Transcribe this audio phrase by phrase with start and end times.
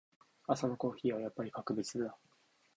[0.47, 2.17] 朝のコーヒーはやっぱり格別だ。